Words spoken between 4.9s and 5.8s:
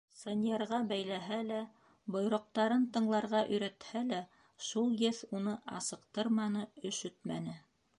Еҫ уны